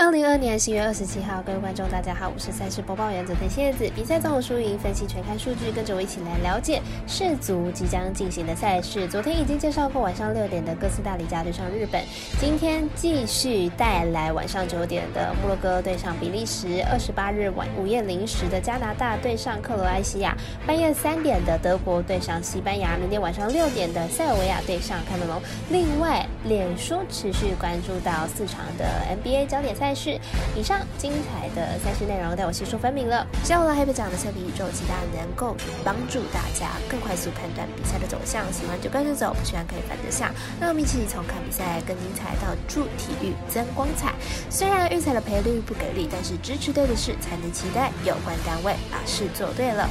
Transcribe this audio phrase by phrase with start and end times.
[0.00, 3.86] 二零二年十月二十七号，各位观众，大家好，我是赛事播报员泽田蝎子。
[3.94, 9.06] 比赛总有输赢，分析全看数据，跟着我一起来了解世足即将进行的赛事。
[9.06, 12.02] 昨天已经介绍过晚上六点的哥斯达黎加对上日本，
[12.40, 20.34] 今天继续带来晚上九点的摩洛哥对上比利时，二十八日晚午夜零时的加拿大对上克罗埃西亚，
[20.66, 25.38] 半夜三点的德国对上西班牙，明天晚上六点的塞尔维亚对上喀麦隆。
[25.68, 28.86] 另外，脸书持续关注到四场的
[29.22, 29.89] NBA 焦点赛。
[29.90, 30.16] 赛事
[30.54, 33.26] 以上精彩的赛事内容，带我细说分明了。
[33.42, 38.44] 希望黑白奖的测评宇宙，期待能够帮助大家更快速判断比赛的走向。
[38.52, 40.32] 喜欢就跟着走，不喜欢可以反着下。
[40.60, 44.14] 让我们一起从看比赛更精彩到助体育增光彩。
[44.48, 49.90] 虽然预测的赔率不给力，但是支持对的事才能期待有关单位把事做对了。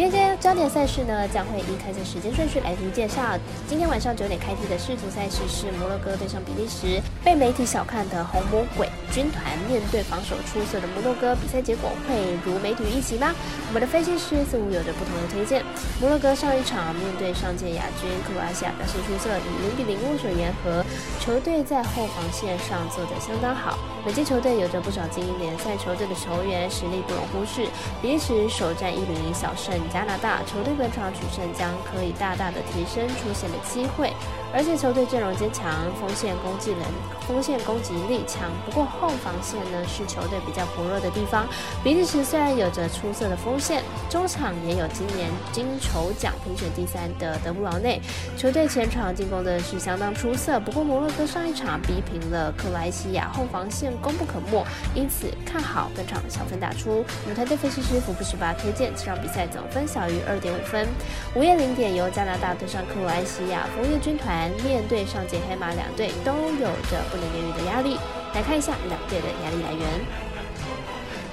[0.00, 3.20] 今天焦点赛事呢，将会依开赛时间顺序来逐一介绍。
[3.68, 7.02] 今天晚上九点开踢的世足赛事是摩洛哥对上比利时。
[7.22, 13.34] 被媒体小看的红魔鬼军团面对防守出色的摩洛哥，比赛结果会如媒体预期吗？
[13.68, 15.62] 我们的分析师似乎有着不同的推荐。
[16.00, 20.80] 摩洛哥上一场面对上届亚军克罗埃西亚表现出色，以零比零握手言和。
[21.20, 23.78] 球队在后防线上做得相当好。
[24.02, 27.68] 本届球队有着不少精英联赛球队的球员，实力不容忽视。
[28.00, 34.10] 比利时首战一比零小胜加拿大，球队本场取胜将可以大大的提升出线的机会。
[34.52, 36.82] 而且球队阵容坚强，锋线攻击能
[37.28, 38.50] 锋线攻击力强。
[38.64, 41.46] 不过后防线呢是球队比较薄弱的地方。
[41.84, 48.00] 比利时虽然有着出色的锋线，中场也有今年金球奖评选第三的德布劳内。
[48.36, 50.58] 球队前场进攻的是相当出色。
[50.58, 54.64] 不过摩洛哥上一场逼平了克罗埃西亚，后防线功不可没。
[54.94, 57.04] 因此看好本场小分打出。
[57.22, 60.86] 我们团队分析师福布斯八推荐这场比赛总分小于二点五分。
[61.34, 64.50] 午夜零点由加拿大对上克罗埃西亚，红叶军团。
[64.64, 67.98] 面对上届黑马两队都有着不能言喻的压力，
[68.34, 70.29] 来看一下两队的压力来源。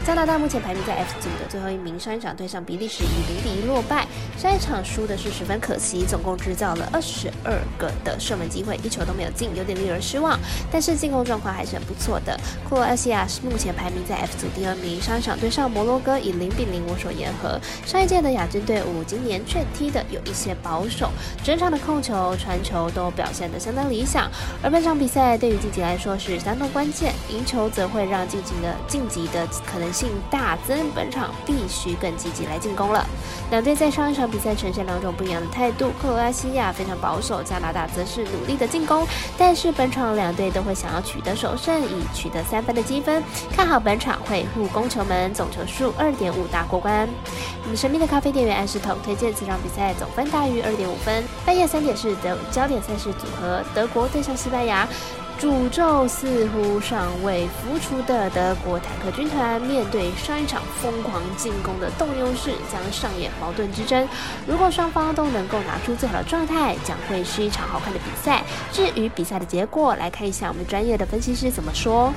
[0.08, 10.40] 加拿大目前排名在 F 组的最后一名，上一场对上比利时以零比一落败，上一场输的是十分可惜，总共制造了二十二个的射门机会，一球都没有进，有点令人失望。
[10.72, 12.40] 但是进攻状况还是很不错的。
[12.70, 17.60] 库罗埃西亚是目前排名在 F 组第二名，上一场对上摩洛哥以零比零握手言和。
[17.86, 21.12] 上一届的亚军队伍今年却踢的有一些保守，
[21.44, 24.32] 整场的控球、传球都表现得相当理想。
[24.64, 29.92] 而本场比赛对于晋级来说是相当关键，赢球则会让晋级的晋级的可能。
[29.98, 33.04] 性大增，本场必须更积极来进攻了。
[33.50, 39.08] 两队在上一场比赛呈现两种不一样的态度，克罗埃西亚非常保守，加拿大则是努力的进攻。
[39.40, 43.24] 但是本场两队都会想要取得首胜，以取得三分的积分。
[43.56, 47.10] 看好本场会互攻球门，总球数二点五大过关。
[47.64, 51.24] 我们神秘的咖啡店员安石头推荐这场比赛总分大于二点五分。
[51.44, 54.88] 半夜三点是德焦点赛事组合，德国对上西班牙。
[55.40, 64.08] 诅咒似乎尚未浮出的德国坦克军团，面对上一场疯狂进攻的动优势，将上演矛盾之争。
[64.48, 68.44] 如果双方都能够拿出最好的状态，将会是一场好看的比赛。
[68.72, 72.12] 至于比赛的结果，来看一下我们专业的分析师怎么说。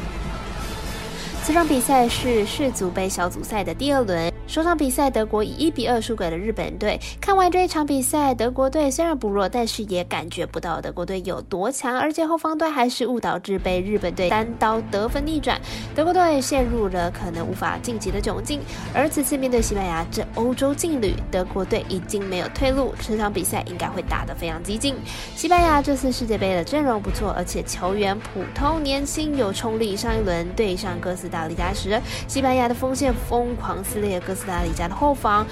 [1.47, 4.30] 这场比赛是世足杯小组赛的第二轮。
[4.51, 6.99] 首场比赛，德国以一比二输给了日本队。
[7.21, 15.61] 看完这一场比赛，德国队虽然不弱，但是也感觉不到德国队有多强，而且后方队还是误导致被日本队单刀得分逆转，
[15.95, 18.61] 德国队陷入了可能无法晋级的窘境。
[18.93, 24.97] 而此次面对西班牙这欧洲劲旅，德国队已经没有退路，这场比赛应该会打得非常激进。
[25.37, 29.97] 西班牙这次世界杯的阵容不错，而且球员普通、年轻、有冲力。
[29.97, 34.35] 上一轮对上哥斯达黎加时，西班牙的锋线疯狂撕裂哥。
[34.41, 35.47] 斯达黎加的后防，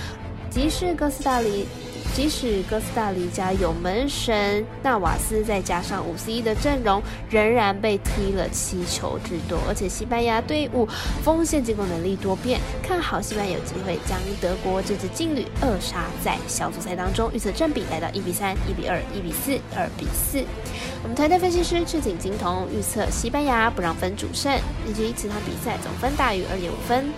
[0.49, 1.67] 即使哥斯达黎，
[2.15, 9.59] 即使哥斯达黎加有门神纳瓦斯，再加上五 C 的阵容，仍然被踢了七球之多。
[9.69, 10.89] 而且西班牙队伍
[11.23, 17.31] 锋线进攻能力多变，看好西班牙有机会将德国这支劲旅扼杀在小组赛当中。
[17.35, 20.43] 预测正比来到一比三、一比二、一比四、二比四。
[21.03, 24.53] 我们团队分析师赤井金童预测西班牙不让分主胜，
[24.89, 27.13] 以及此场比赛总分大于二点五分。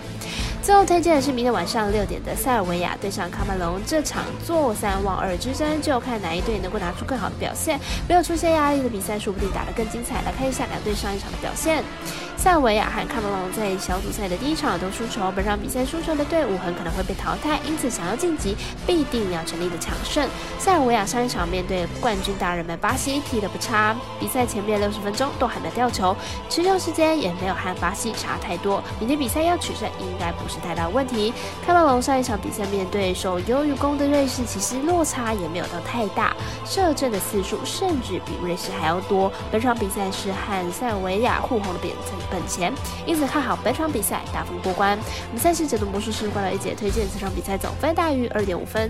[0.61, 7.79] 最后推荐的是明天晚上六点的塞尔维亚对上喀麦隆这场坐三望二之争，就看哪一队能够拿出更好的表现。
[8.07, 10.21] 没有出现压力的比赛，说不定打得更精彩。
[10.21, 11.83] 来看一下两队上一场的表现。
[12.37, 18.55] 塞尔维亚和喀麦隆在小组赛的第一场都输球，本场比赛输球的队伍很可能会被淘汰，因此想要晋级，
[18.85, 20.27] 必定要全力的抢胜。
[20.59, 26.15] 塞尔维亚上一场面对冠军大人们巴西踢得不差，比赛前面六十分钟都还没掉球，
[26.49, 28.83] 持球时间也没有和巴西差太多。
[28.99, 31.33] 明天比赛要取胜，应该不是太大问题。
[31.65, 39.31] 喀麦隆上一场比赛面对手优于攻的瑞士，其实落差也没有到太大，射正的次数甚至比瑞士还要多。
[39.49, 41.91] 本场比赛是和塞尔维亚互红的本。
[42.31, 42.73] 本钱，
[43.05, 44.97] 因此看好本场比赛大风过关。
[45.29, 48.89] 我们赛事解读魔术师关了一姐推荐这场比赛总分大于二点五分。